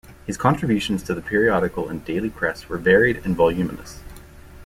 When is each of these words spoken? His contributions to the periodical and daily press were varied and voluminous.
His 0.25 0.35
contributions 0.35 1.03
to 1.03 1.13
the 1.13 1.21
periodical 1.21 1.87
and 1.87 2.03
daily 2.03 2.31
press 2.31 2.67
were 2.67 2.79
varied 2.79 3.23
and 3.23 3.35
voluminous. 3.35 3.99